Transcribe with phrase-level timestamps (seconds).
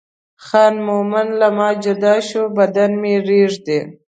[0.45, 3.79] خان مومن له ما جدا شو بدن مې رېږدي.